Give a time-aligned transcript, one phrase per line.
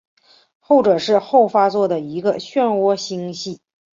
[0.57, 3.61] 后者是后发座的一个旋涡星系。